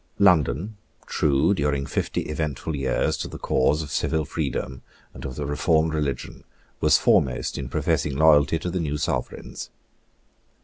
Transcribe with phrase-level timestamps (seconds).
[0.17, 4.81] London, true during fifty eventful years to the cause of civil freedom
[5.13, 6.43] and of the reformed religion,
[6.79, 9.69] was foremost in professing loyalty to the new Sovereigns.